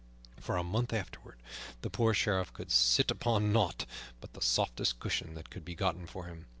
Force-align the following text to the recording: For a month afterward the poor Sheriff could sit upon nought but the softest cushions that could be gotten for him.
For 0.39 0.57
a 0.57 0.63
month 0.63 0.93
afterward 0.93 1.39
the 1.83 1.91
poor 1.91 2.15
Sheriff 2.15 2.51
could 2.53 2.71
sit 2.71 3.11
upon 3.11 3.53
nought 3.53 3.85
but 4.19 4.33
the 4.33 4.41
softest 4.41 4.99
cushions 4.99 5.35
that 5.35 5.51
could 5.51 5.63
be 5.63 5.75
gotten 5.75 6.07
for 6.07 6.25
him. 6.25 6.47